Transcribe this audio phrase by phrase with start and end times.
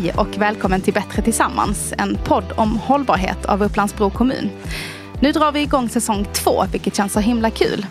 [0.00, 4.50] Hej och välkommen till Bättre Tillsammans, en podd om hållbarhet av Upplands-Bro kommun.
[5.20, 7.86] Nu drar vi igång säsong två, vilket känns så himla kul.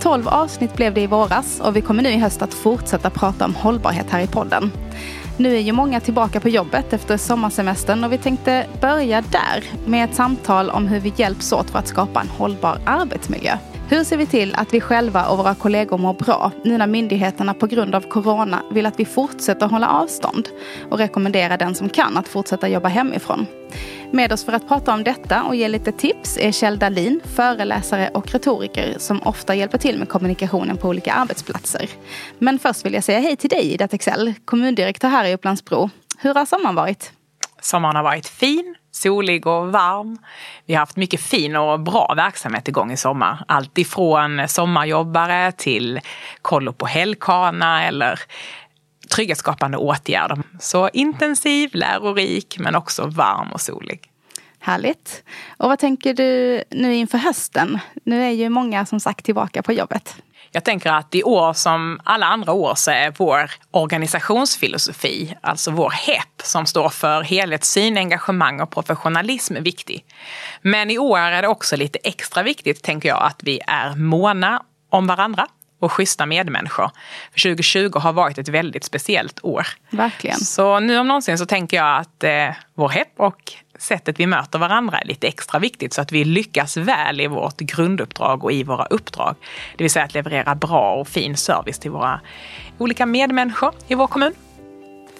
[0.00, 3.44] 12 avsnitt blev det i våras och vi kommer nu i höst att fortsätta prata
[3.44, 4.72] om hållbarhet här i podden.
[5.36, 10.04] Nu är ju många tillbaka på jobbet efter sommarsemestern och vi tänkte börja där med
[10.04, 13.58] ett samtal om hur vi hjälps åt för att skapa en hållbar arbetsmiljö.
[13.88, 17.54] Hur ser vi till att vi själva och våra kollegor mår bra nu när myndigheterna
[17.54, 20.48] på grund av corona vill att vi fortsätter hålla avstånd
[20.90, 23.46] och rekommendera den som kan att fortsätta jobba hemifrån?
[24.12, 28.08] Med oss för att prata om detta och ge lite tips är Kjell Dahlin, föreläsare
[28.08, 31.90] och retoriker som ofta hjälper till med kommunikationen på olika arbetsplatser.
[32.38, 35.90] Men först vill jag säga hej till dig Ida Texell, kommundirektör här i Upplandsbro.
[36.18, 37.12] Hur har sommaren varit?
[37.60, 40.18] Sommaren har varit fin, solig och varm.
[40.66, 43.44] Vi har haft mycket fin och bra verksamhet igång i sommar.
[43.48, 46.00] Allt ifrån sommarjobbare till
[46.42, 48.20] kollo på helgkana eller
[49.14, 50.38] trygghetsskapande åtgärder.
[50.60, 54.00] Så intensiv, lärorik men också varm och solig.
[54.58, 55.24] Härligt.
[55.56, 57.78] Och vad tänker du nu inför hösten?
[58.04, 60.16] Nu är ju många som sagt tillbaka på jobbet.
[60.56, 65.90] Jag tänker att i år som alla andra år så är vår organisationsfilosofi, alltså vår
[65.90, 70.04] HEP som står för helhetssyn, engagemang och professionalism viktig.
[70.62, 74.62] Men i år är det också lite extra viktigt, tänker jag, att vi är måna
[74.90, 75.46] om varandra
[75.80, 76.90] och schyssta medmänniskor.
[77.32, 79.66] För 2020 har varit ett väldigt speciellt år.
[79.90, 80.36] Verkligen.
[80.36, 84.58] Så nu om någonsin så tänker jag att eh, vår HEP och sättet vi möter
[84.58, 88.62] varandra är lite extra viktigt så att vi lyckas väl i vårt grunduppdrag och i
[88.62, 89.34] våra uppdrag.
[89.76, 92.20] Det vill säga att leverera bra och fin service till våra
[92.78, 94.32] olika medmänniskor i vår kommun.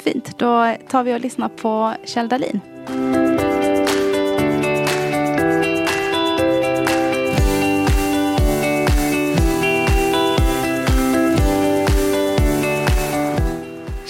[0.04, 3.25] Fint, då tar vi och lyssnar på Kjell Dahlin.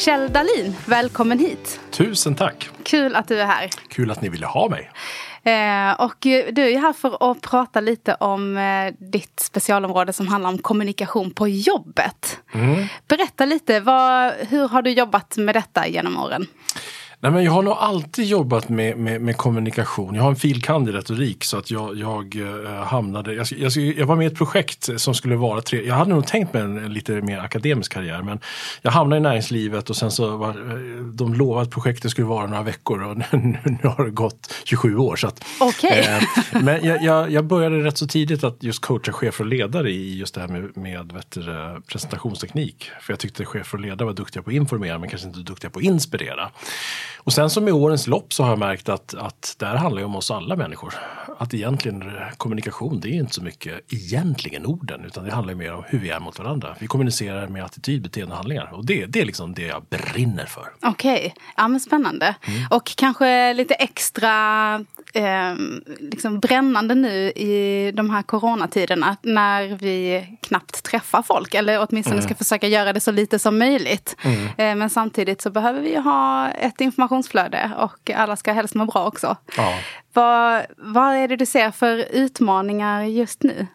[0.07, 1.81] Kjell Dahlin, välkommen hit.
[1.91, 2.71] Tusen tack.
[2.83, 3.71] Kul att du är här.
[3.89, 4.91] Kul att ni ville ha mig.
[5.43, 6.17] Eh, och
[6.53, 11.31] du är här för att prata lite om eh, ditt specialområde som handlar om kommunikation
[11.31, 12.39] på jobbet.
[12.55, 12.87] Mm.
[13.09, 16.47] Berätta lite, vad, hur har du jobbat med detta genom åren?
[17.27, 20.15] Nej, men jag har nog alltid jobbat med, med, med kommunikation.
[20.15, 24.07] Jag har en filkand i retorik så att jag, jag äh, hamnade, jag, jag, jag,
[24.07, 26.77] var med i ett projekt som skulle vara tre, jag hade nog tänkt mig en,
[26.79, 28.41] en, lite mer akademisk karriär men
[28.83, 32.47] jag hamnade i näringslivet och sen så var eh, de lovade att projektet skulle vara
[32.47, 35.17] några veckor och nu, nu har det gått 27 år.
[35.17, 35.99] Så att, okay.
[35.99, 36.23] äh,
[36.63, 40.35] men jag, jag, började rätt så tidigt att just coacha chefer och ledare i just
[40.35, 42.91] det här med, med du, presentationsteknik.
[43.01, 45.71] För jag tyckte chefer och ledare var duktiga på att informera men kanske inte duktiga
[45.71, 46.51] på att inspirera.
[47.27, 50.01] Och sen så med årens lopp så har jag märkt att, att det här handlar
[50.01, 50.95] ju om oss alla människor.
[51.39, 55.85] Att egentligen kommunikation, det är inte så mycket egentligen orden, utan det handlar mer om
[55.87, 56.77] hur vi är mot varandra.
[56.79, 58.71] Vi kommunicerar med attityd, beteende och handlingar.
[58.73, 60.73] Och det, det är liksom det jag brinner för.
[60.83, 61.31] Okej, okay.
[61.57, 62.35] ja men spännande.
[62.47, 62.67] Mm.
[62.71, 64.75] Och kanske lite extra
[65.15, 65.55] eh,
[66.01, 71.55] liksom brännande nu i de här coronatiderna när vi knappt träffar folk.
[71.55, 72.25] Eller åtminstone mm.
[72.25, 74.17] ska försöka göra det så lite som möjligt.
[74.23, 74.47] Mm.
[74.47, 76.81] Eh, men samtidigt så behöver vi ha ett
[77.17, 79.37] informationsflöde och alla ska helst må bra också.
[79.57, 79.79] Ja.
[80.13, 83.67] Vad, vad är det du ser för utmaningar just nu?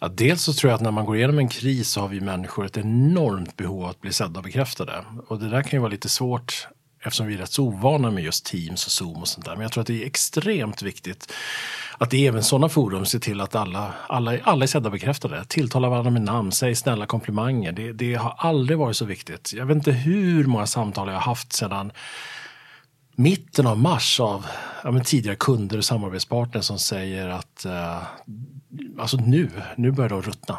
[0.00, 2.20] Ja, dels så tror jag att när man går igenom en kris så har vi
[2.20, 5.04] människor ett enormt behov av att bli sedda och bekräftade.
[5.28, 6.68] Och det där kan ju vara lite svårt
[7.02, 9.52] eftersom vi är rätt så ovana med just Teams och Zoom och sånt där.
[9.52, 11.32] Men jag tror att det är extremt viktigt
[11.98, 15.44] att i även sådana forum ser till att alla, alla, alla är sedda och bekräftade.
[15.48, 17.72] Tilltala varandra med namn, säg snälla komplimanger.
[17.72, 19.52] Det, det har aldrig varit så viktigt.
[19.52, 21.92] Jag vet inte hur många samtal jag har haft sedan
[23.20, 24.46] mitten av mars av
[24.84, 28.02] ja, tidigare kunder och samarbetspartner som säger att uh,
[28.98, 30.58] alltså nu, nu börjar de ruttna.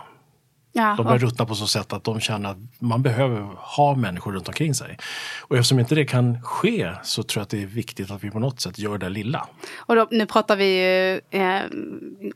[0.74, 4.32] Ja, de börjar ruttna på så sätt att de känner att man behöver ha människor
[4.32, 4.98] runt omkring sig.
[5.40, 8.32] Och eftersom inte det kan ske så tror jag att det är viktigt att vi
[8.32, 9.48] på något sätt gör det lilla.
[9.78, 11.62] Och då, nu pratar vi ju eh,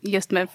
[0.02, 0.47] just med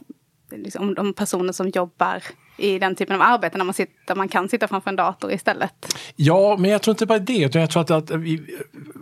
[0.50, 2.22] liksom, de personer som jobbar
[2.56, 5.96] i den typen av arbete när man, sitter, man kan sitta framför en dator istället.
[6.16, 7.44] Ja, men jag tror inte bara det.
[7.44, 8.58] Utan jag tror att, att vi,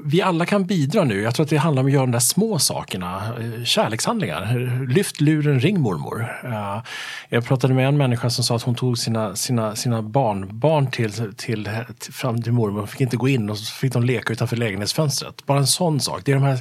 [0.08, 1.22] vi alla kan bidra nu.
[1.22, 3.34] Jag tror att det handlar om att göra de där små sakerna.
[3.40, 4.86] Eh, kärlekshandlingar.
[4.88, 6.40] Lyft luren, ring mormor.
[6.44, 6.82] Eh,
[7.28, 11.12] jag pratade med en människa som sa att hon tog sina, sina, sina barnbarn till,
[11.12, 11.68] till, till,
[12.12, 12.86] fram till mormor.
[12.86, 15.46] Fick inte gå in och så fick de leka utanför lägenhetsfönstret.
[15.46, 16.22] Bara en sån sak.
[16.24, 16.58] Det är de här,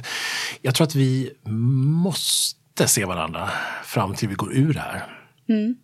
[0.62, 3.50] jag tror att vi måste se varandra
[3.84, 5.04] fram till vi går ur det här.
[5.48, 5.76] Mm.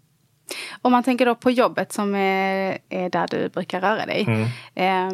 [0.82, 4.26] Om man tänker då på jobbet som är, är där du brukar röra dig.
[4.28, 4.42] Mm.
[4.74, 5.12] Eh,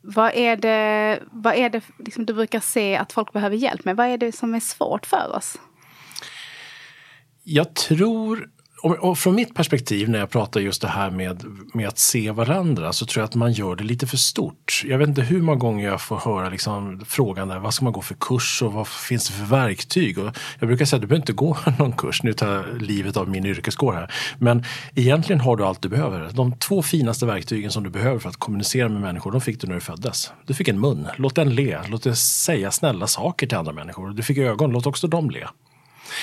[0.00, 3.96] vad är det, vad är det liksom du brukar se att folk behöver hjälp med?
[3.96, 5.58] Vad är det som är svårt för oss?
[7.44, 8.50] Jag tror,
[8.82, 11.44] och från mitt perspektiv när jag pratar just det här med,
[11.74, 14.82] med att se varandra så tror jag att man gör det lite för stort.
[14.84, 17.92] Jag vet inte hur många gånger jag får höra liksom, frågan där, vad ska man
[17.92, 20.18] gå för kurs och vad finns det för verktyg?
[20.18, 23.16] Och jag brukar säga att du behöver inte gå någon kurs, nu tar jag livet
[23.16, 24.12] av min yrkeskår här.
[24.38, 26.30] Men egentligen har du allt du behöver.
[26.32, 29.66] De två finaste verktygen som du behöver för att kommunicera med människor, de fick du
[29.66, 30.32] när du föddes.
[30.46, 34.10] Du fick en mun, låt den le, låt den säga snälla saker till andra människor.
[34.10, 35.46] Du fick ögon, låt också dem le.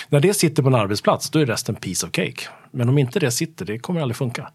[0.09, 2.41] När det sitter på en arbetsplats, då är resten piece of cake.
[2.71, 4.49] Men om inte det sitter, det kommer aldrig funka.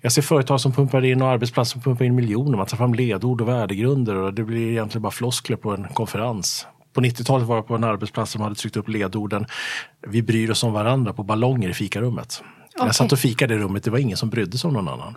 [0.00, 2.56] Jag ser företag som pumpar in och arbetsplatser som pumpar in miljoner.
[2.56, 6.66] Man tar fram ledord och värdegrunder och det blir egentligen bara floskler på en konferens.
[6.92, 9.46] På 90-talet var jag på en arbetsplats som hade tryckt upp ledorden
[10.06, 12.42] Vi bryr oss om varandra på ballonger i fikarummet.
[12.74, 12.86] Okay.
[12.86, 15.16] Jag satt och fikade i rummet, det var ingen som brydde sig om någon annan.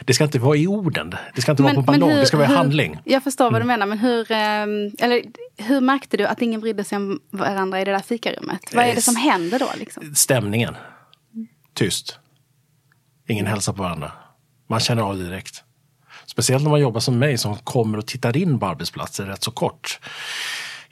[0.00, 2.26] Det ska inte vara i orden, det ska inte men, vara på ballong, hur, det
[2.26, 2.98] ska vara i handling.
[3.04, 3.66] Jag förstår vad du mm.
[3.66, 5.22] menar, men hur, ehm, eller,
[5.56, 8.60] hur märkte du att ingen brydde sig om varandra i det där fikarummet?
[8.74, 9.68] Vad är det som händer då?
[9.78, 10.14] Liksom?
[10.14, 10.76] Stämningen.
[11.74, 12.18] Tyst.
[13.28, 14.12] Ingen hälsar på varandra.
[14.68, 15.64] Man känner av det direkt.
[16.26, 19.50] Speciellt när man jobbar som mig som kommer och tittar in på arbetsplatser rätt så
[19.50, 20.00] kort.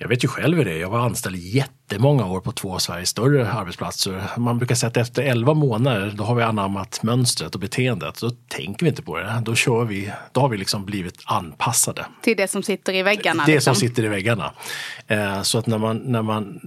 [0.03, 0.79] Jag vet ju själv hur det är.
[0.79, 4.23] Jag var anställd jättemånga år på två av Sveriges större arbetsplatser.
[4.37, 8.21] Man brukar säga att efter 11 månader då har vi anammat mönstret och beteendet.
[8.21, 9.43] Då tänker vi inte på det.
[9.45, 10.13] Då kör vi.
[10.33, 12.07] Då har vi liksom blivit anpassade.
[12.23, 13.45] Till det som sitter i väggarna?
[13.47, 13.75] Det liksom.
[13.75, 14.53] som sitter i väggarna.
[15.07, 16.61] Eh, så att när man, när man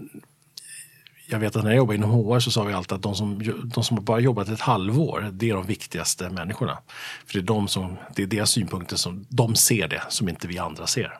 [1.27, 3.41] jag vet att när jag jobbade inom HR så sa vi alltid att de som,
[3.63, 6.77] de som bara jobbat ett halvår, det är de viktigaste människorna.
[7.25, 10.47] För det är, de som, det är deras synpunkter som de ser det som inte
[10.47, 11.19] vi andra ser.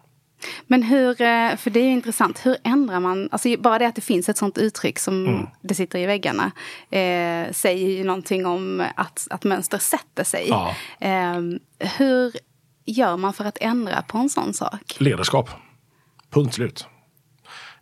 [0.68, 4.02] Men hur, eh, för det är intressant, hur ändrar man, alltså bara det att det
[4.02, 5.48] finns ett sånt uttryck som mm.
[5.62, 6.52] det sitter i väggarna
[6.90, 10.48] eh, säger ju någonting om att, att mönster sätter sig.
[10.50, 10.76] Ja.
[11.00, 11.42] Eh,
[11.98, 12.34] hur
[12.86, 14.96] gör man för att ändra på en sån sak?
[14.98, 15.50] Ledarskap.
[16.30, 16.88] Punkt slut.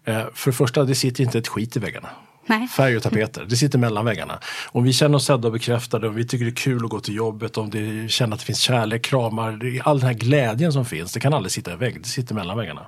[0.04, 2.10] Eh, för det första, det sitter inte ett skit i väggarna.
[2.46, 2.68] Nej.
[2.68, 4.40] Färg och tapeter, det sitter mellan väggarna.
[4.72, 7.00] Om vi känner oss sedda och bekräftade, om vi tycker det är kul att gå
[7.00, 10.86] till jobbet, om vi känner att det finns kärlek, kramar, all den här glädjen som
[10.86, 12.86] finns, det kan aldrig sitta i vägg, det sitter mellan väggarna.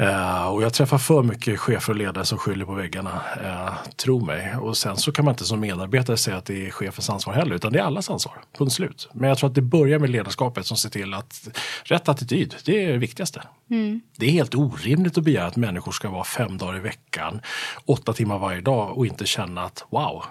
[0.00, 4.24] Uh, och jag träffar för mycket chefer och ledare som skyller på väggarna, uh, tro
[4.24, 4.56] mig.
[4.56, 7.54] Och sen så kan man inte som medarbetare säga att det är chefens ansvar heller,
[7.54, 8.34] utan det är allas ansvar.
[8.58, 9.08] Punkt slut.
[9.12, 11.48] Men jag tror att det börjar med ledarskapet som ser till att
[11.84, 13.42] rätt attityd, det är det viktigaste.
[13.70, 14.00] Mm.
[14.16, 17.40] Det är helt orimligt att begära att människor ska vara fem dagar i veckan,
[17.84, 20.24] åtta timmar varje dag och inte känna att wow,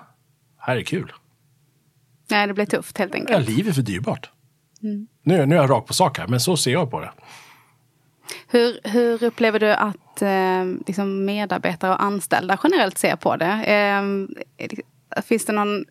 [0.57, 1.11] här är kul.
[2.29, 3.31] Nej, det blir tufft helt enkelt.
[3.31, 4.29] Ja, livet är för dyrbart.
[4.83, 5.07] Mm.
[5.23, 7.11] Nu, nu är jag rak på sak här, men så ser jag på det.
[8.47, 13.63] Hur, hur upplever du att eh, liksom medarbetare och anställda generellt ser på det?
[13.63, 13.99] Eh,
[14.57, 15.85] eh, finns det någon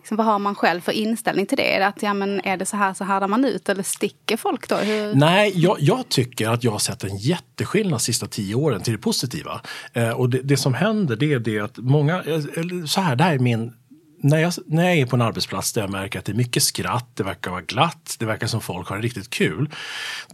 [0.00, 1.74] Liksom, vad har man själv för inställning till det?
[1.74, 4.36] Är det att ja, men är det så här så härdar man ut eller sticker
[4.36, 4.76] folk då?
[4.76, 5.14] Hur...
[5.14, 8.92] Nej, jag, jag, tycker att jag har sett en jätteskillnad de sista tio åren till
[8.92, 9.60] det positiva.
[9.92, 13.16] Eh, och det, det, som händer det är det att många, eh, eh, så här,
[13.16, 13.72] det här är min
[14.22, 16.62] när jag, när jag är på en arbetsplats där jag märker att det är mycket
[16.62, 19.70] skratt, det verkar vara glatt, det verkar som folk har riktigt kul.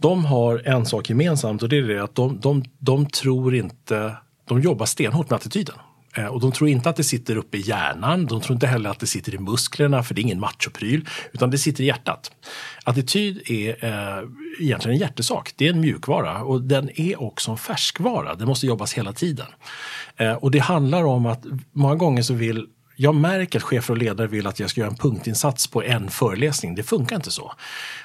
[0.01, 4.15] De har en sak gemensamt och det är det att de, de, de tror inte,
[4.47, 5.75] de jobbar stenhårt med attityden.
[6.17, 8.89] Eh, och de tror inte att det sitter uppe i hjärnan, de tror inte heller
[8.89, 12.31] att det sitter i musklerna för det är ingen machopryl, utan det sitter i hjärtat.
[12.83, 14.23] Attityd är eh,
[14.59, 18.67] egentligen en hjärtesak, det är en mjukvara och den är också en färskvara, det måste
[18.67, 19.47] jobbas hela tiden.
[20.17, 22.67] Eh, och det handlar om att många gånger så vill
[22.99, 26.09] jag märker att chefer och ledare vill att jag ska göra en punktinsats på en
[26.09, 26.75] föreläsning.
[26.75, 27.53] Det funkar inte så.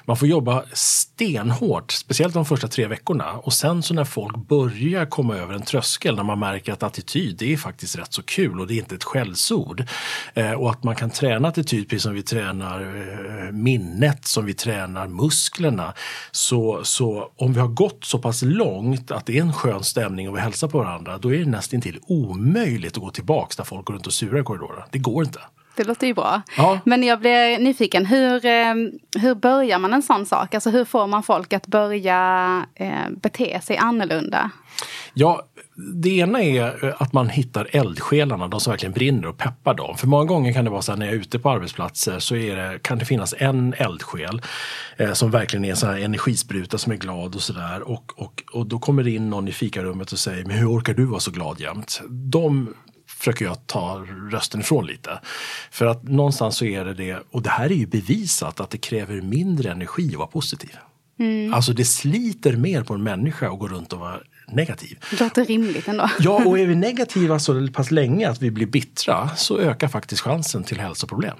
[0.05, 3.31] Man får jobba stenhårt, speciellt de första tre veckorna.
[3.31, 7.35] Och sen så när folk börjar komma över en tröskel, när man märker att attityd,
[7.37, 9.83] det är faktiskt rätt så kul och det är inte ett skällsord.
[10.33, 14.53] Eh, och att man kan träna attityd precis som vi tränar eh, minnet, som vi
[14.53, 15.93] tränar musklerna.
[16.31, 20.29] Så, så om vi har gått så pass långt att det är en skön stämning
[20.29, 23.65] och vi hälsar på varandra, då är det nästan till omöjligt att gå tillbaks när
[23.65, 24.82] folk går runt och surar i korridoren.
[24.91, 25.39] Det går inte.
[25.75, 26.41] Det låter ju bra.
[26.57, 26.79] Ja.
[26.85, 28.73] Men jag blir nyfiken, hur, eh,
[29.17, 30.53] hur börjar man en sån sak?
[30.53, 34.51] Alltså hur får man folk att börja eh, bete sig annorlunda?
[35.13, 35.43] Ja,
[35.75, 39.97] det ena är eh, att man hittar eldsjälarna, de som verkligen brinner och peppar dem.
[39.97, 42.35] För många gånger kan det vara så här när jag är ute på arbetsplatser så
[42.35, 44.41] är det, kan det finnas en eldsjäl
[44.97, 47.81] eh, som verkligen är en sån här energispruta som är glad och sådär.
[47.81, 50.93] Och, och, och då kommer det in någon i fikarummet och säger, men hur orkar
[50.93, 52.01] du vara så glad jämt?
[52.09, 52.73] De
[53.23, 55.19] försöker jag ta rösten ifrån lite.
[55.71, 58.77] För att någonstans så är det det, och det här är ju bevisat, att det
[58.77, 60.77] kräver mindre energi att vara positiv.
[61.19, 61.53] Mm.
[61.53, 64.99] Alltså det sliter mer på en människa att gå runt och vara negativ.
[65.11, 66.09] Det låter rimligt ändå.
[66.19, 70.21] Ja, och är vi negativa så pass länge att vi blir bittra så ökar faktiskt
[70.21, 71.37] chansen till hälsoproblem.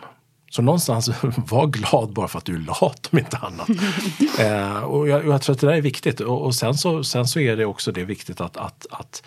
[0.51, 3.69] Så någonstans, var glad bara för att du är lat om inte annat.
[4.39, 6.19] eh, och jag, jag, tror att det där är viktigt.
[6.19, 9.23] Och, och, sen, så, sen så är det också det viktigt att, att, att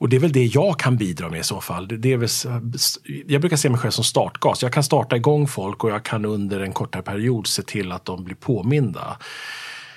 [0.00, 1.88] och det är väl det jag kan bidra med i så fall.
[1.88, 2.28] Det är väl,
[3.26, 4.62] jag brukar se mig själv som startgas.
[4.62, 8.04] Jag kan starta igång folk och jag kan under en kortare period se till att
[8.04, 9.16] de blir påminda.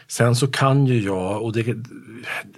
[0.07, 1.75] Sen så kan ju jag, och det,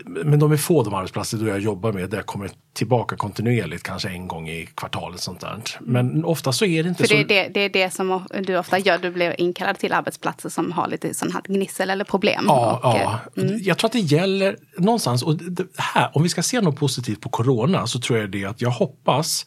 [0.06, 3.84] men de är få de arbetsplatser då jag jobbar med där jag kommer tillbaka kontinuerligt,
[3.84, 5.20] kanske en gång i kvartalet.
[5.20, 5.62] Sånt där.
[5.79, 7.15] Men ofta så är det inte För så.
[7.15, 10.72] det det, det är det som du ofta gör, du blir inkallad till arbetsplatser som
[10.72, 12.46] har lite sån här gnissel eller problem.
[12.48, 13.44] Ja, och, ja.
[13.44, 15.39] eh, jag tror att det gäller någonstans, och
[15.77, 18.70] här, om vi ska se något positivt på corona så tror jag det att jag
[18.70, 19.46] hoppas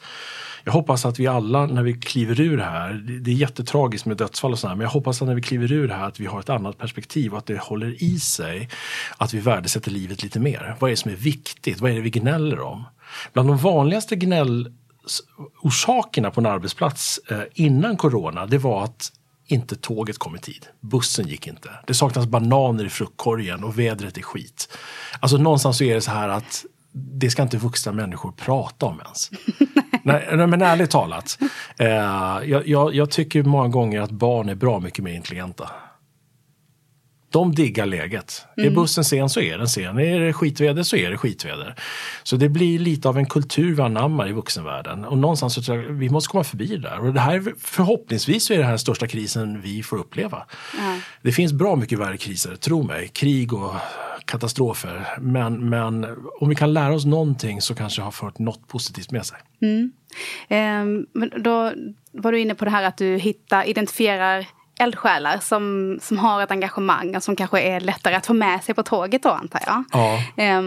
[0.65, 4.53] jag hoppas att vi alla när vi kliver ur här, det är jättetragiskt med dödsfall
[4.53, 6.49] och sådär, men jag hoppas att när vi kliver ur här att vi har ett
[6.49, 8.69] annat perspektiv och att det håller i sig.
[9.17, 10.77] Att vi värdesätter livet lite mer.
[10.79, 11.81] Vad är det som är viktigt?
[11.81, 12.85] Vad är det vi gnäller om?
[13.33, 19.13] Bland de vanligaste gnällorsakerna på en arbetsplats eh, innan corona, det var att
[19.47, 20.67] inte tåget kom i tid.
[20.81, 21.71] Bussen gick inte.
[21.87, 24.79] Det saknas bananer i fruktkorgen och vädret är skit.
[25.21, 29.01] Alltså någonstans så är det så här att det ska inte vuxna människor prata om
[29.01, 29.31] ens.
[30.03, 31.39] nej, nej, men ärligt talat.
[31.77, 31.87] Eh,
[32.45, 35.71] jag, jag, jag, tycker många gånger att barn är bra mycket mer intelligenta.
[37.31, 38.47] De diggar läget.
[38.57, 38.71] Mm.
[38.71, 39.99] Är bussen sen så är den sen.
[39.99, 41.75] Är det skitväder så är det skitväder.
[42.23, 45.05] Så det blir lite av en kultur vi anammar i vuxenvärlden.
[45.05, 47.01] Och någonstans så tror jag vi måste komma förbi det där.
[47.01, 50.47] Och det här, förhoppningsvis är det här den största krisen vi får uppleva.
[50.79, 51.01] Mm.
[51.23, 53.09] Det finns bra mycket värre kriser, tro mig.
[53.09, 53.75] Krig och
[54.25, 55.09] katastrofer.
[55.21, 56.07] Men, men
[56.41, 59.39] om vi kan lära oss någonting så kanske det har fört något positivt med sig.
[59.63, 59.93] Mm.
[60.49, 61.73] Eh, men då
[62.13, 64.47] var du inne på det här att du hittar, identifierar
[64.79, 68.75] eldsjälar som, som har ett engagemang och som kanske är lättare att få med sig
[68.75, 69.85] på tåget då antar jag.
[69.93, 70.45] Ja.
[70.45, 70.63] Eh,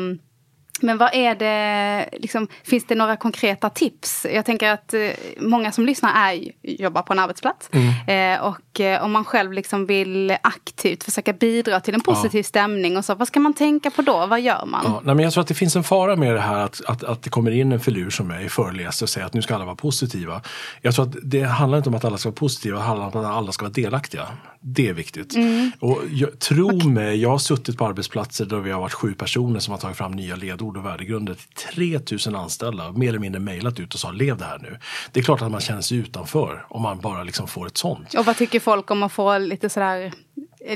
[0.82, 4.26] men vad är det, liksom, finns det några konkreta tips?
[4.34, 5.10] Jag tänker att eh,
[5.40, 7.70] många som lyssnar är, jobbar på en arbetsplats.
[7.72, 8.38] Mm.
[8.38, 12.44] Eh, och eh, om man själv liksom vill aktivt försöka bidra till en positiv ja.
[12.44, 14.26] stämning och så, vad ska man tänka på då?
[14.26, 14.82] Vad gör man?
[14.86, 17.04] Ja, nej, men jag tror att det finns en fara med det här att, att,
[17.04, 19.66] att det kommer in en filur som mig föreläser och säger att nu ska alla
[19.66, 20.42] vara positiva.
[20.82, 23.26] Jag tror att det handlar inte om att alla ska vara positiva, det handlar om
[23.26, 24.28] att alla ska vara delaktiga.
[24.60, 25.36] Det är viktigt.
[25.36, 25.72] Mm.
[25.80, 26.90] Och jag, tro okay.
[26.90, 29.98] mig, jag har suttit på arbetsplatser där vi har varit sju personer som har tagit
[29.98, 32.92] fram nya ledord och värdegrunder till 3000 anställda.
[32.92, 34.80] Mer eller mindre mejlat ut och sa lev det här nu.
[35.12, 38.14] Det är klart att man känner sig utanför om man bara liksom får ett sånt.
[38.14, 40.14] Och vad tycker folk om att få lite sådär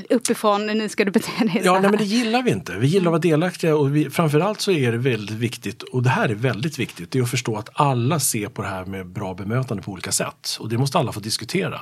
[0.10, 2.74] uppifrån, nu ska du bete dig Ja, nej, men det gillar vi inte.
[2.78, 6.10] Vi gillar att vara delaktiga och vi, framförallt så är det väldigt viktigt, och det
[6.10, 9.08] här är väldigt viktigt, det är att förstå att alla ser på det här med
[9.08, 10.58] bra bemötande på olika sätt.
[10.60, 11.80] Och det måste alla få diskutera.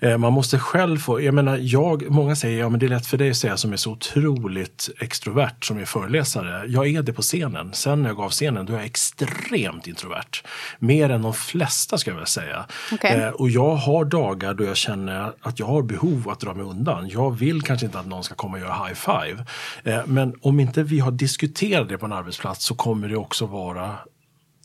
[0.00, 3.06] Eh, man måste själv få, jag menar, jag, många säger ja men det är lätt
[3.06, 6.64] för dig att säga som är så otroligt extrovert som är föreläsare.
[6.68, 7.72] Jag är det på scenen.
[7.72, 10.42] Sen när jag gav scenen då är jag extremt introvert.
[10.78, 12.64] Mer än de flesta ska jag väl säga.
[12.92, 13.20] Okay.
[13.20, 16.64] Eh, och jag har dagar då jag känner att jag har behov att dra mig
[16.64, 17.08] undan.
[17.08, 19.44] Jag vill kanske inte att någon ska komma och göra high five.
[19.84, 23.46] Eh, men om inte vi har diskuterat det på en arbetsplats så kommer det också
[23.46, 23.98] vara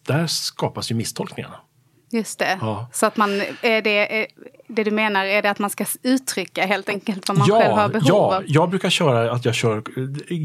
[0.08, 1.56] där skapas ju misstolkningarna.
[2.12, 2.58] Just det.
[2.62, 2.90] Ja.
[2.94, 3.30] Så att man,
[3.62, 4.28] är det, är,
[4.68, 7.74] det du menar är det att man ska uttrycka helt enkelt vad man ja, själv
[7.74, 8.44] har behov ja, av?
[8.48, 9.84] Jag brukar köra att jag kör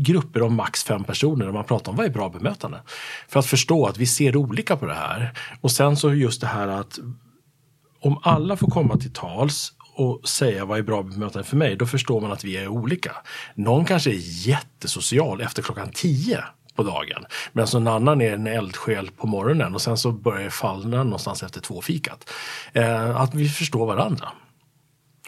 [0.03, 2.83] grupper om max fem personer där man pratar om vad är bra bemötande.
[3.29, 5.33] För att förstå att vi ser olika på det här.
[5.61, 6.99] Och sen så just det här att
[8.01, 9.73] om alla får komma till tals
[10.03, 13.17] och säga vad är bra bemötande för mig, då förstår man att vi är olika.
[13.55, 16.45] Någon kanske är jättesocial efter klockan tio
[16.75, 17.25] på dagen.
[17.53, 21.43] Medan någon annan är en eldsjäl på morgonen och sen så börjar det fallna någonstans
[21.43, 22.31] efter två fikat.
[22.73, 24.29] Eh, att vi förstår varandra.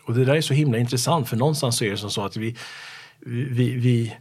[0.04, 2.36] Och det där är så himla intressant för någonstans så är det som så att
[2.36, 2.56] vi,
[3.26, 4.16] vi, vi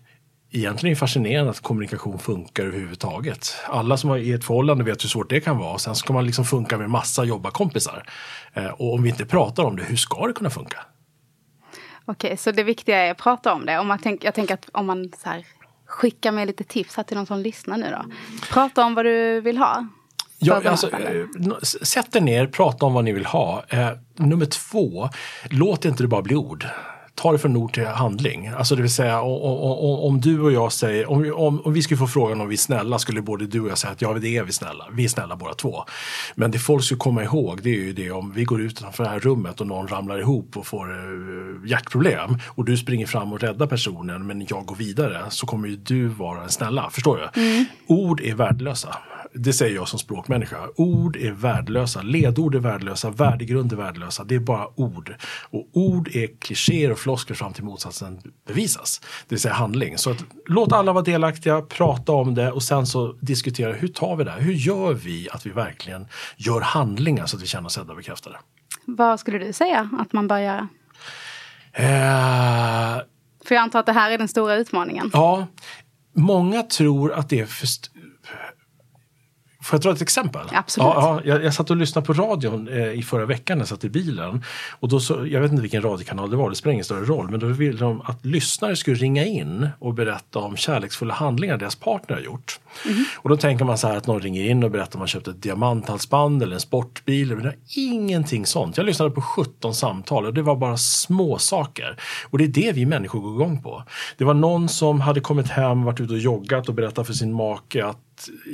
[0.53, 3.55] egentligen är fascinerande att kommunikation funkar överhuvudtaget.
[3.67, 5.77] Alla som är i ett förhållande vet hur svårt det kan vara.
[5.77, 8.03] Sen ska man liksom funka med massa jobbarkompisar.
[8.53, 10.77] Eh, och om vi inte pratar om det, hur ska det kunna funka?
[12.05, 13.79] Okej, så det viktiga är att prata om det.
[13.79, 15.45] Om man tänk, jag tänker att om man så här,
[15.85, 18.05] skickar med lite tips här till någon som lyssnar nu då.
[18.51, 19.87] Prata om vad du vill ha.
[20.39, 21.25] Ja, alltså, eh,
[21.61, 23.63] sätt er ner, prata om vad ni vill ha.
[23.69, 25.09] Eh, nummer två,
[25.49, 26.67] låt inte det bara bli ord
[27.15, 28.47] ta det från ord till handling.
[28.47, 32.07] Alltså det vill säga om, du och jag säger, om, om, om vi skulle få
[32.07, 34.43] frågan om vi är snälla skulle både du och jag säga att ja det är
[34.43, 35.83] vi snälla, vi är snälla båda två.
[36.35, 39.09] Men det folk ska komma ihåg det är ju det om vi går utanför det
[39.09, 43.39] här rummet och någon ramlar ihop och får uh, hjärtproblem och du springer fram och
[43.39, 47.41] räddar personen men jag går vidare så kommer ju du vara den snälla, förstår du?
[47.41, 47.65] Mm.
[47.87, 48.97] Ord är värdelösa
[49.35, 50.57] det säger jag som språkmänniska.
[50.75, 54.23] Ord är värdelösa, ledord är värdelösa, värdegrund är värdelösa.
[54.23, 55.15] Det är bara ord.
[55.49, 59.01] Och ord är klichéer och floskler fram till motsatsen bevisas.
[59.27, 59.97] Det vill säga handling.
[59.97, 64.15] Så att, låt alla vara delaktiga, prata om det och sen så diskutera hur tar
[64.15, 64.39] vi det här?
[64.39, 67.97] Hur gör vi att vi verkligen gör handlingar så att vi känner oss sedda och
[67.97, 68.35] bekräftade?
[68.85, 70.67] Vad skulle du säga att man bör göra?
[71.73, 73.01] Eh,
[73.45, 75.09] för jag antar att det här är den stora utmaningen.
[75.13, 75.47] Ja,
[76.13, 77.67] många tror att det är för
[79.63, 80.41] Får jag dra ett exempel?
[80.51, 80.85] Absolut.
[80.85, 83.69] Ja, ja, jag, jag satt och lyssnade på radion eh, i förra veckan när jag
[83.69, 84.43] satt i bilen.
[84.79, 87.29] Och då så, jag vet inte vilken radiokanal det var, det spelar ingen större roll.
[87.29, 91.75] Men då ville de att lyssnare skulle ringa in och berätta om kärleksfulla handlingar deras
[91.75, 92.59] partner har gjort.
[92.85, 93.05] Mm.
[93.17, 95.27] Och då tänker man så här att någon ringer in och berättar om man köpt
[95.27, 97.35] ett diamanthalsband eller en sportbil.
[97.35, 98.77] Men det är ingenting sånt.
[98.77, 101.97] Jag lyssnade på 17 samtal och det var bara små saker.
[102.29, 103.83] Och det är det vi människor går igång på.
[104.17, 107.33] Det var någon som hade kommit hem, varit ute och joggat och berättat för sin
[107.33, 107.97] make att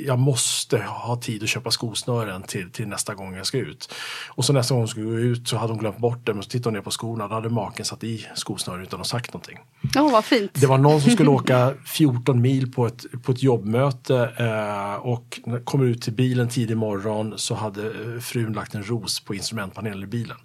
[0.06, 3.94] jag måste ha tid att köpa skosnören till, till nästa gång jag ska ut.
[4.28, 6.34] Och så nästa gång hon skulle gå ut så hade hon glömt bort det.
[6.34, 7.28] Men så tittade hon ner på skorna.
[7.28, 9.58] Då hade maken satt i skosnören utan att sagt någonting.
[9.96, 10.50] Åh, oh, vad fint.
[10.54, 15.40] Det var någon som skulle åka 14 mil på ett, på ett jobbmöte eh, och
[15.64, 20.02] kommer ut till bilen tidig morgon så hade eh, frun lagt en ros på instrumentpanelen
[20.02, 20.36] i bilen.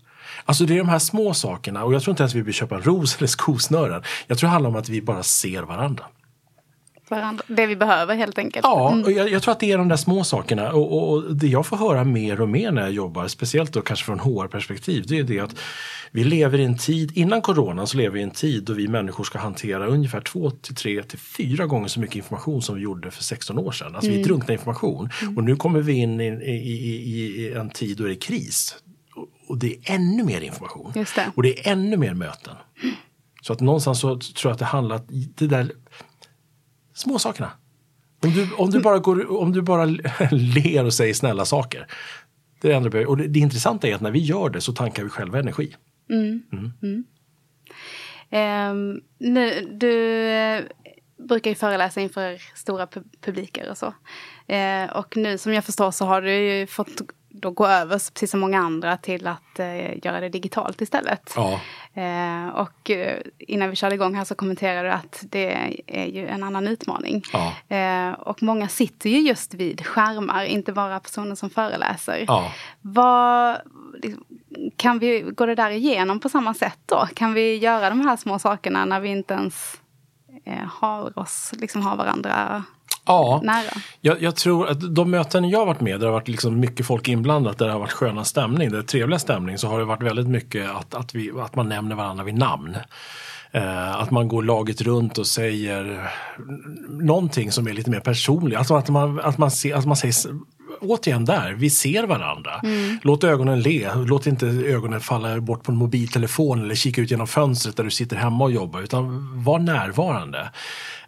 [0.45, 2.75] Alltså det är de här små sakerna och jag tror inte ens vi vill köpa
[2.75, 4.03] en ros eller skosnören.
[4.27, 6.05] Jag tror det handlar om att vi bara ser varandra
[7.11, 7.43] varandra.
[7.47, 8.63] Det vi behöver helt enkelt.
[8.63, 10.71] Ja, och jag, jag, tror att det är de där små sakerna.
[10.71, 13.81] Och, och, och, det jag får höra mer och mer när jag jobbar, speciellt då
[13.81, 15.55] kanske från HR-perspektiv, det är det att
[16.11, 18.87] vi lever i en tid, innan corona så lever vi i en tid då vi
[18.87, 22.81] människor ska hantera ungefär två till tre till fyra gånger så mycket information som vi
[22.81, 23.95] gjorde för 16 år sedan.
[23.95, 24.21] Alltså mm.
[24.21, 25.09] vi drunknar information.
[25.21, 25.37] Mm.
[25.37, 28.75] Och nu kommer vi in i, i, i, i en tid då det är kris.
[29.47, 30.91] Och det är ännu mer information.
[30.93, 31.31] Det.
[31.35, 32.55] Och det är ännu mer möten.
[33.41, 35.01] Så att någonstans så tror jag att det handlar,
[35.35, 35.71] det där
[36.95, 37.51] Småsakerna.
[38.23, 39.85] Om du, om du bara, går, om du bara
[40.31, 41.87] ler och säger snälla saker.
[42.61, 45.03] Det, är det, och det, det intressanta är att när vi gör det så tankar
[45.03, 45.75] vi själva energi.
[46.09, 46.43] Mm.
[46.51, 47.03] Mm.
[48.31, 50.63] Um, nu, du eh,
[51.17, 52.87] brukar ju föreläsa inför stora
[53.21, 53.87] publiker och så.
[54.53, 57.01] Uh, och nu som jag förstår så har du ju fått
[57.41, 61.33] då gå över, precis som många andra, till att eh, göra det digitalt istället.
[61.35, 61.59] Ja.
[62.01, 66.27] Eh, och eh, innan vi körde igång här så kommenterade du att det är ju
[66.27, 67.23] en annan utmaning.
[67.33, 67.75] Ja.
[67.75, 72.25] Eh, och många sitter ju just vid skärmar, inte bara personer som föreläser.
[72.27, 72.51] Ja.
[72.81, 73.57] Vad,
[74.01, 74.23] liksom,
[74.75, 77.07] kan vi gå det där igenom på samma sätt då?
[77.13, 79.81] Kan vi göra de här små sakerna när vi inte ens
[80.45, 82.63] eh, har oss, liksom har varandra
[83.05, 83.81] ja, nära?
[84.01, 86.85] Jag, jag, tror att de möten jag varit med där det har varit liksom mycket
[86.85, 89.79] folk inblandat, där det har varit sköna stämning, där det är trevliga stämning, så har
[89.79, 92.77] det varit väldigt mycket att, att, vi, att man nämner varandra vid namn.
[93.51, 96.11] Eh, att man går laget runt och säger
[96.89, 98.57] någonting som är lite mer personligt.
[98.57, 100.15] Alltså att man, att man, ser, att man säger
[100.81, 102.59] återigen där, vi ser varandra.
[102.63, 102.97] Mm.
[103.03, 107.27] Låt ögonen le, låt inte ögonen falla bort på en mobiltelefon eller kika ut genom
[107.27, 110.49] fönstret där du sitter hemma och jobbar utan var närvarande.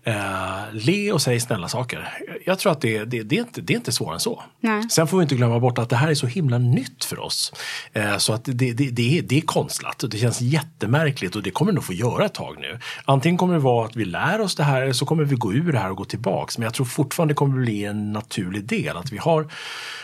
[0.07, 2.13] Eh, le och säg snälla saker.
[2.45, 4.43] Jag tror att det, det, det, är, inte, det är inte svårare än så.
[4.59, 4.89] Nej.
[4.89, 7.53] Sen får vi inte glömma bort att det här är så himla nytt för oss.
[7.93, 11.43] Eh, så att det, det, det, är, det är konstlat och det känns jättemärkligt och
[11.43, 12.79] det kommer nog få göra ett tag nu.
[13.05, 15.53] Antingen kommer det vara att vi lär oss det här eller så kommer vi gå
[15.53, 16.57] ur det här och gå tillbaks.
[16.57, 19.51] Men jag tror fortfarande det kommer bli en naturlig del att vi har,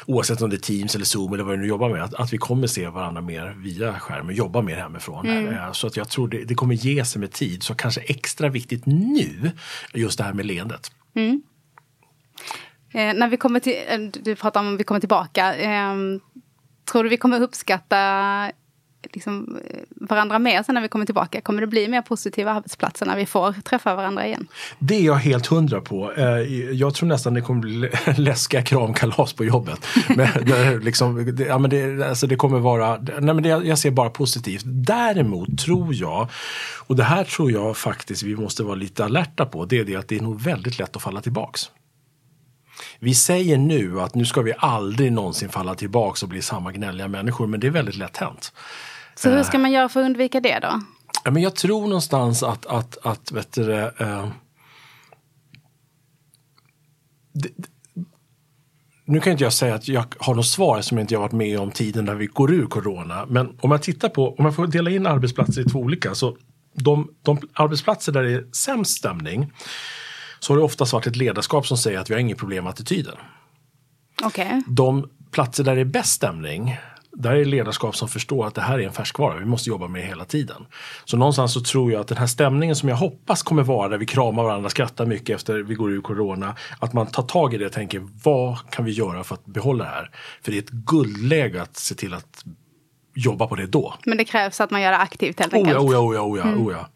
[0.05, 2.33] oavsett om det är Teams eller Zoom eller vad vi nu jobbar med, att, att
[2.33, 5.27] vi kommer se varandra mer via skärmen, jobba mer hemifrån.
[5.27, 5.53] Mm.
[5.53, 7.63] Eh, så att jag tror det, det kommer ge sig med tid.
[7.63, 9.51] Så kanske extra viktigt nu
[9.93, 10.91] just det här med leendet.
[11.15, 11.43] Mm.
[12.93, 15.55] Eh, när vi kommer till, eh, du pratar om vi kommer tillbaka.
[15.55, 15.95] Eh,
[16.91, 18.51] tror du vi kommer uppskatta
[19.13, 21.41] liksom, eh, varandra mer sen när vi kommer tillbaka?
[21.41, 24.47] Kommer det bli mer positiva arbetsplatser när vi får träffa varandra igen?
[24.79, 26.13] Det är jag helt hundra på.
[26.13, 26.25] Eh,
[26.71, 29.85] jag tror nästan det kommer bli läskiga kramkalas på jobbet.
[30.07, 33.79] Men det, liksom, det, ja, men det, alltså det kommer vara, nej, men det, jag
[33.79, 34.63] ser bara positivt.
[34.65, 36.29] Däremot tror jag,
[36.87, 39.95] och det här tror jag faktiskt vi måste vara lite alerta på, det är det
[39.95, 41.69] att det är nog väldigt lätt att falla tillbaks.
[42.99, 47.07] Vi säger nu att nu ska vi aldrig någonsin falla tillbaks och bli samma gnälliga
[47.07, 48.53] människor, men det är väldigt lätt hänt.
[49.15, 50.81] Så hur ska man göra för att undvika det då?
[51.23, 54.27] Ja, men jag tror någonstans att, att, att vet du, eh,
[57.33, 57.49] det,
[59.05, 61.59] nu kan inte jag säga att jag har något svar som inte jag varit med
[61.59, 63.25] om tiden där vi går ur corona.
[63.29, 66.15] Men om jag tittar på, om jag får dela in arbetsplatser i två olika.
[66.15, 66.37] Så
[66.73, 69.51] de, de arbetsplatser där det är sämst stämning
[70.39, 72.71] så har det oftast varit ett ledarskap som säger att vi har inget problem med
[72.71, 73.15] attityden.
[74.23, 74.61] Okay.
[74.67, 76.77] De platser där det är bäst stämning
[77.15, 80.01] där är ledarskap som förstår att det här är en färskvara, vi måste jobba med
[80.01, 80.65] det hela tiden.
[81.05, 83.97] Så någonstans så tror jag att den här stämningen som jag hoppas kommer vara där
[83.97, 86.55] vi kramar varandra, skrattar mycket efter vi går ur corona.
[86.79, 89.83] Att man tar tag i det och tänker vad kan vi göra för att behålla
[89.83, 90.09] det här?
[90.41, 92.43] För det är ett guldläge att se till att
[93.15, 93.93] jobba på det då.
[94.05, 95.77] Men det krävs att man gör det aktivt helt enkelt?
[95.77, 96.89] Oh ja, oh ja, oh ja, oh ja.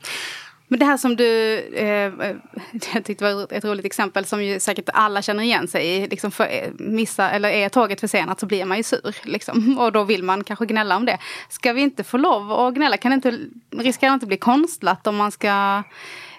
[0.68, 2.14] Men det här som du, eh,
[2.94, 6.08] jag tyckte var ett roligt exempel som ju säkert alla känner igen sig i.
[6.08, 9.16] Liksom för, eh, missa, eller är tåget försenat så blir man ju sur.
[9.24, 11.18] Liksom, och då vill man kanske gnälla om det.
[11.50, 12.98] Ska vi inte få lov att gnälla?
[12.98, 13.40] Kan det inte,
[13.84, 15.84] riskerar det inte bli konstlat om man ska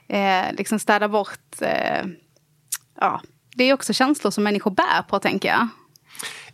[0.09, 1.63] eh, liksom städa bort...
[1.63, 2.07] Eh,
[3.01, 3.21] ja,
[3.55, 5.69] det är också känslor som människor bär på tänker jag.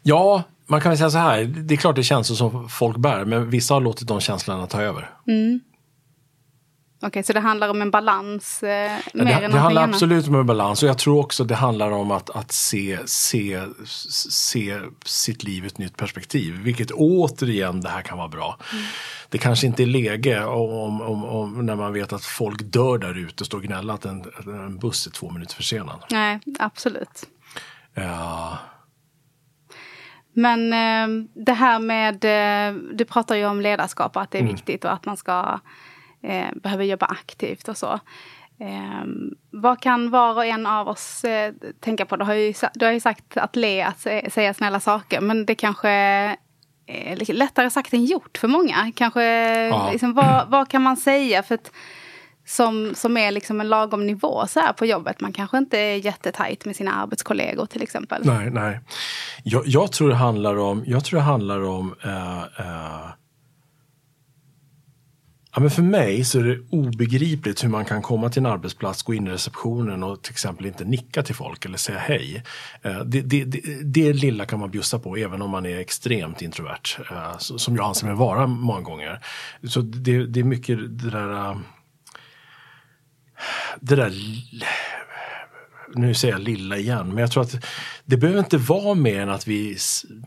[0.03, 1.45] Ja, man kan väl säga så här.
[1.45, 4.67] Det är klart det är känslor som folk bär, men vissa har låtit de känslorna
[4.67, 5.11] ta över.
[7.07, 9.95] Okej, så det handlar om en balans eh, mer det, det någonting handlar annat?
[9.95, 13.63] absolut om en balans och jag tror också det handlar om att, att se, se,
[14.29, 16.55] se sitt liv i ett nytt perspektiv.
[16.55, 18.59] Vilket återigen, det här kan vara bra.
[19.29, 23.19] Det kanske inte är läge om, om, om, när man vet att folk dör där
[23.19, 26.05] ute och står och gnäller att en, en buss är två minuter försenad.
[26.11, 27.27] Nej, absolut.
[27.95, 28.59] Ja,
[30.33, 34.43] Men eh, det här med, eh, du pratar ju om ledarskap och att det är
[34.43, 34.55] Mm.
[34.55, 35.59] viktigt och att man ska
[36.25, 37.93] eh, behöver jobba aktivt och så.
[38.61, 39.05] Eh,
[39.51, 42.17] vad kan var och en av oss eh, tänka på?
[42.17, 45.47] Du har, ju, du har ju sagt att le, att sä- säga snälla saker, men
[45.47, 45.89] det kanske
[46.87, 48.93] är lättare sagt än gjort för många.
[48.97, 49.23] Kanske,
[49.69, 49.89] Ja.
[49.93, 51.43] liksom, vad, vad kan man säga?
[51.43, 51.71] för att
[52.47, 55.21] som, som är liksom en lagom nivå så här på jobbet.
[55.21, 58.23] Man kanske inte är jättetajt med sina arbetskollegor till exempel.
[58.25, 58.81] nej, nej.
[59.45, 63.07] Jag, jag tror det handlar om, jag tror det handlar om eh, eh,
[65.55, 69.03] Ja, men för mig så är det obegripligt hur man kan komma till en arbetsplats,
[69.03, 72.43] gå in i receptionen och till exempel inte nicka till folk eller säga hej.
[72.83, 76.43] Eh, det, det, det, det lilla kan man bjussa på även om man är extremt
[76.43, 79.21] introvert, eh, som jag anser mig vara många gånger.
[79.69, 81.51] Så det, det är mycket det där...
[81.51, 81.57] Eh,
[83.81, 84.13] det där
[85.95, 87.65] nu säger jag lilla igen, men jag tror att
[88.05, 89.77] det behöver inte vara mer än att vi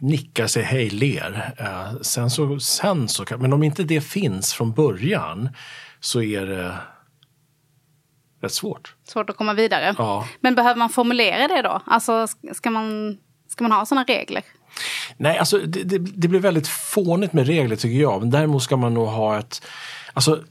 [0.01, 1.53] nickar, säger hej, ler.
[1.57, 5.49] Eh, sen så, sen så kan, men om inte det finns från början
[5.99, 6.73] så är det
[8.41, 8.95] rätt svårt.
[9.07, 9.95] Svårt att komma vidare.
[9.97, 10.27] Ja.
[10.39, 11.81] Men behöver man formulera det då?
[11.85, 13.17] Alltså sk- ska man,
[13.49, 14.43] ska man ha sådana regler?
[15.17, 18.19] Nej, alltså det, det, det blir väldigt fånigt med regler tycker jag.
[18.19, 19.61] Men däremot ska man nog ha ett...
[20.13, 20.43] Alltså,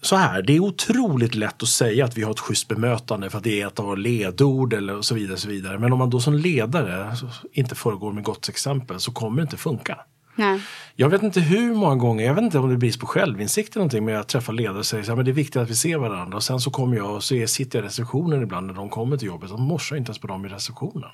[0.00, 3.38] så här, det är otroligt lätt att säga att vi har ett schysst bemötande för
[3.38, 5.32] att det är ett av våra ledord eller och så vidare.
[5.32, 5.78] Och så vidare.
[5.78, 7.16] Men om man då som ledare
[7.52, 9.98] inte föregår med gott exempel så kommer det inte funka.
[10.34, 10.62] Nej.
[10.96, 13.76] Jag vet inte hur många gånger, jag vet inte om det är brist på självinsikt
[13.76, 15.96] eller någonting, men jag träffar ledare och säger att det är viktigt att vi ser
[15.96, 16.36] varandra.
[16.36, 18.88] Och sen så kommer jag och så är, sitter jag i receptionen ibland när de
[18.88, 21.10] kommer till jobbet och morsar inte ens på dem i receptionen.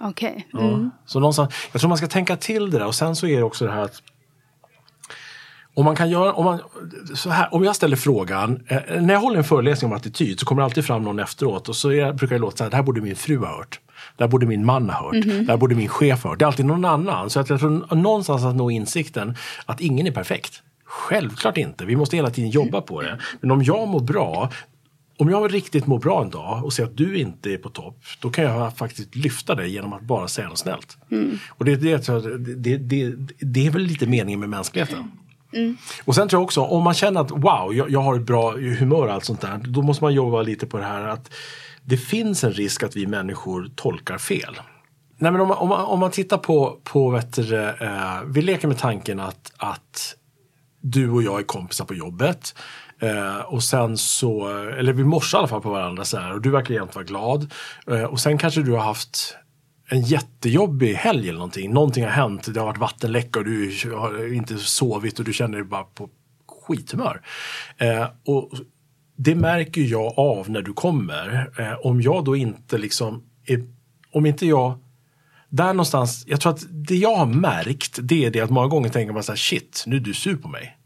[0.00, 0.48] Okej.
[0.52, 0.60] Ja.
[0.60, 0.90] Mm.
[1.06, 3.42] Så någonstans, jag tror man ska tänka till det där och sen så är det
[3.42, 4.02] också det här att
[5.80, 6.60] om man kan göra, om, man,
[7.14, 10.46] så här, om jag ställer frågan, eh, när jag håller en föreläsning om attityd så
[10.46, 12.76] kommer det alltid fram någon efteråt och så är, brukar det låta så här, det
[12.76, 13.80] här borde min fru ha hört.
[14.16, 15.24] Det här borde min man ha hört.
[15.24, 16.38] Det här borde min chef ha hört.
[16.38, 17.30] Det är alltid någon annan.
[17.30, 20.62] Så att jag tror någonstans att nå insikten att ingen är perfekt.
[20.84, 21.84] Självklart inte.
[21.84, 23.18] Vi måste hela tiden jobba på det.
[23.40, 24.50] Men om jag mår bra,
[25.16, 27.98] om jag riktigt mår bra en dag och ser att du inte är på topp,
[28.20, 30.98] då kan jag faktiskt lyfta dig genom att bara säga något snällt.
[31.48, 32.06] Och det, det,
[32.56, 35.10] det, det, det är väl lite meningen med mänskligheten.
[35.52, 35.76] Mm.
[36.04, 38.50] Och sen tror jag också, om man känner att wow, jag, jag har ett bra
[38.52, 41.30] humör och allt sånt där, då måste man jobba lite på det här att
[41.82, 44.60] det finns en risk att vi människor tolkar fel.
[45.18, 48.42] Nej, men om, man, om, man, om man tittar på, på vet du, eh, vi
[48.42, 50.16] leker med tanken att, att
[50.80, 52.54] du och jag är kompisar på jobbet.
[53.00, 56.40] Eh, och sen så, eller vi morsar i alla fall på varandra så här och
[56.40, 57.52] du verkar jämt vara glad.
[57.90, 59.36] Eh, och sen kanske du har haft
[59.92, 61.72] en jättejobbig helg eller någonting.
[61.72, 65.58] Någonting har hänt, det har varit vattenläcka och du har inte sovit och du känner
[65.58, 66.08] dig bara på
[66.46, 67.22] skithumör.
[67.76, 68.50] Eh, och
[69.16, 71.50] det märker jag av när du kommer.
[71.58, 73.64] Eh, om jag då inte liksom, är,
[74.12, 74.78] om inte jag
[75.48, 78.88] där någonstans, jag tror att det jag har märkt det är det att många gånger
[78.88, 80.76] tänker man så här shit, nu är du sur på mig.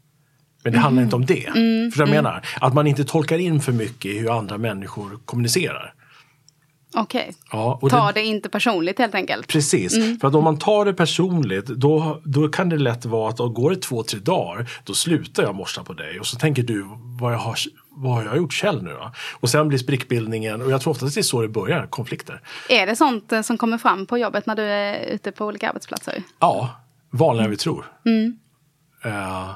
[0.63, 1.51] Men det handlar inte om det.
[1.93, 5.93] För jag menar, att man inte tolkar in för mycket i hur andra människor kommunicerar.
[6.95, 7.33] Okej.
[7.51, 9.47] Ja, och Ta det, det inte personligt helt enkelt.
[9.47, 13.37] Precis, för att om man tar det personligt då, då kan det lätt vara att
[13.37, 16.85] går det två, tre dagar då slutar jag morsa på dig och så tänker du
[17.19, 17.55] vad, jag har,
[17.89, 19.11] vad har jag gjort Kjell nu då?
[19.33, 22.41] Och sen blir sprickbildningen, och jag tror oftast det är så det börjar, konflikter.
[22.69, 25.69] Är det sånt eh, som kommer fram på jobbet när du är ute på olika
[25.69, 26.23] arbetsplatser?
[26.39, 26.69] Ja,
[27.11, 27.85] vanligare än vi tror.
[29.05, 29.49] Eh,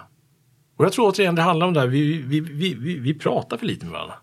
[0.77, 3.57] och jag tror återigen det handlar om det här, vi, vi, vi, vi, vi pratar
[3.57, 4.15] för lite med varandra.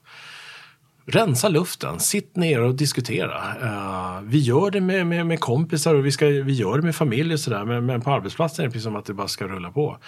[1.09, 3.43] Rensa luften, sitt ner och diskutera.
[3.63, 6.97] Eh, vi gör det med, med, med kompisar och vi, ska, vi gör det med
[6.97, 7.65] familj och sådär.
[7.65, 9.99] Men, men på arbetsplatsen är det precis som att det bara ska rulla på.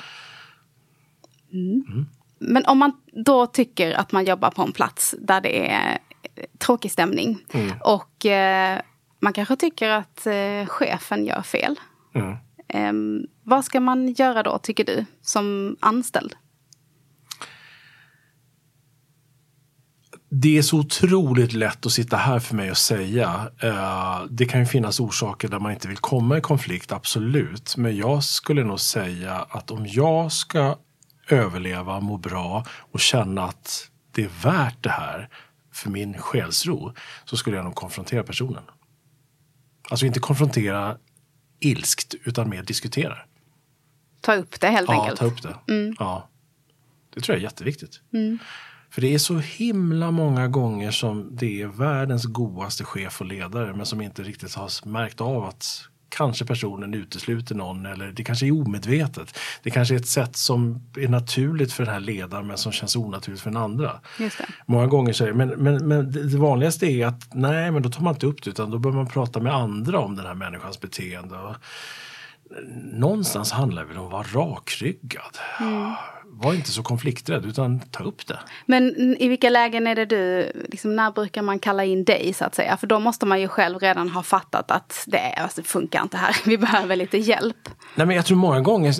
[2.38, 2.92] Men om man
[3.24, 5.98] då tycker att man jobbar på en plats där det är
[6.34, 7.38] eh, tråkig stämning
[7.80, 8.80] och eh,
[9.20, 11.80] man kanske tycker att eh, chefen gör fel.
[12.14, 12.36] Mm.
[12.68, 16.34] Em, vad ska man göra då, tycker du, som anställd?
[20.30, 23.50] Det är så otroligt lätt att sitta här för mig och säga.
[23.62, 27.76] Eh, det kan ju finnas orsaker där man inte vill komma i konflikt, absolut.
[27.76, 30.76] Men jag skulle nog säga att om jag ska
[31.28, 35.28] överleva, må bra och känna att det är värt det här
[35.72, 36.92] för min själsro
[37.24, 38.62] så skulle jag nog konfrontera personen.
[39.90, 40.96] Alltså inte konfrontera
[41.60, 43.26] ilskt utan mer diskuterar.
[44.20, 45.20] Ta upp det helt Ja, enkelt.
[45.20, 45.56] ta upp det.
[45.98, 46.28] Ja.
[47.14, 48.00] Det tror jag är jätteviktigt.
[48.90, 53.74] För det är så himla många gånger som det är världens godaste chef och ledare
[53.74, 58.46] men som inte riktigt har märkt av att kanske personen utesluter någon eller det kanske
[58.46, 59.38] är omedvetet.
[59.62, 62.96] Det kanske är ett sätt som är naturligt för den här ledaren men som känns
[62.96, 64.00] onaturligt för den andra.
[64.66, 67.82] Många gånger så är det, men, men, men det det vanligaste är att nej men
[67.82, 70.26] då tar man inte upp det utan då börjar man prata med andra om den
[70.26, 71.36] här människans beteende.
[71.36, 71.54] Och
[72.92, 75.38] någonstans handlar det väl om att vara rakryggad.
[76.30, 78.38] Var inte så konflikträdd utan ta upp det.
[78.66, 82.44] Men i vilka lägen är det du, liksom, när brukar man kalla in dig så
[82.44, 82.76] att säga?
[82.76, 86.02] För då måste man ju själv redan ha fattat att det, är, alltså, det funkar
[86.02, 87.68] inte här, vi behöver lite hjälp.
[87.94, 88.94] Nej men jag tror många gånger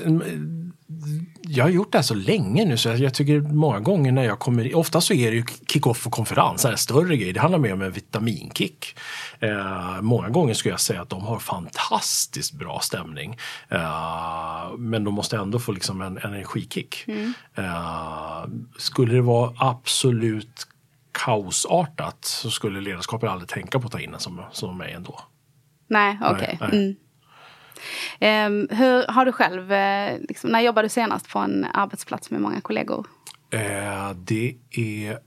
[1.49, 4.39] jag har gjort det här så länge nu så jag tycker många gånger när jag
[4.39, 7.33] kommer ofta så är det ju kick-off och konferens, en större grej.
[7.33, 8.99] Det handlar mer om en vitaminkick.
[9.41, 13.39] Eh, många gånger skulle jag säga att de har fantastiskt bra stämning.
[13.69, 17.05] Eh, men de måste ändå få liksom en, en energikick.
[17.55, 18.45] Eh,
[18.79, 20.67] skulle det vara absolut
[21.13, 25.21] kaosartat så skulle ledarskapet aldrig tänka på att ta in en som, som mig ändå.
[25.89, 26.59] Nej, okej.
[26.61, 26.71] Nej.
[26.73, 26.97] Mm.
[28.21, 32.41] Ehm, hur har du själv, eh, liksom, när jobbade du senast på en arbetsplats med
[32.41, 33.07] många kollegor?
[33.51, 35.19] Eh, det är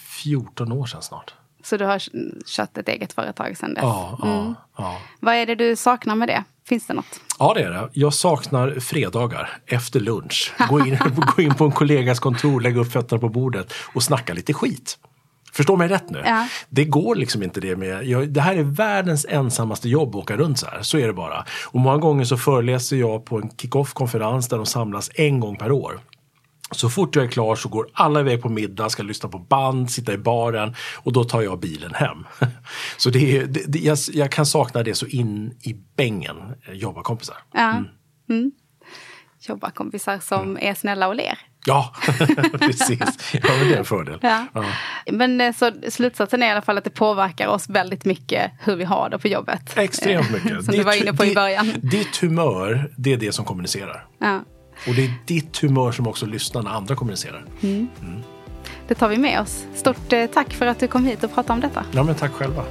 [0.00, 1.34] 14 år sedan snart.
[1.62, 2.02] Så du har
[2.46, 3.82] kört ett eget företag sedan dess?
[3.82, 4.98] Ja, ja, ja.
[5.20, 6.44] Vad är det du saknar med det?
[6.68, 7.20] Finns det något?
[7.38, 7.88] ja, det är det.
[7.92, 10.52] Jag saknar fredagar efter lunch.
[10.68, 10.98] Gå in,
[11.36, 14.98] gå in på en kollegas kontor, lägga upp fötterna på bordet och snacka lite skit.
[15.56, 16.22] Förstå mig rätt nu.
[16.24, 16.48] Ja.
[16.68, 18.04] Det går liksom inte det med...
[18.04, 20.82] Jag, det här är världens ensammaste jobb att åka runt så här.
[20.82, 21.44] Så är det bara.
[21.64, 25.56] Och många gånger så föreläser jag på en kick-off konferens där de samlas en gång
[25.56, 26.00] per år.
[26.70, 29.90] Så fort jag är klar så går alla iväg på middag, ska lyssna på band,
[29.90, 32.26] sitta i baren och då tar jag bilen hem.
[32.96, 36.36] Så det är, det, det, jag, jag kan sakna det så in i bängen,
[36.68, 37.36] eh, jobbarkompisar.
[37.52, 37.84] Ja.
[38.28, 38.52] Mm.
[39.40, 41.38] Jobbarkompisar som är snälla och ler.
[41.66, 41.92] Ja,
[42.60, 43.00] precis.
[43.32, 44.18] Ja, men det är en fördel.
[44.22, 44.46] Ja.
[44.54, 44.64] Ja.
[45.12, 48.76] Men eh, så slutsatsen är i alla fall att det påverkar oss väldigt mycket hur
[48.76, 49.78] vi har det på jobbet.
[49.78, 50.64] Extremt mycket.
[50.64, 51.72] Som du var Ditt- inne på i ditt- början.
[51.82, 54.06] Ditt humör, det är det som kommunicerar.
[54.18, 54.40] Ja.
[54.88, 57.44] Och det är ditt humör som också lyssnar när andra kommunicerar.
[58.88, 59.64] Det tar vi med oss.
[59.74, 61.84] Stort eh, tack för att du kom hit och pratade om detta.
[61.92, 62.62] Ja, men tack själva.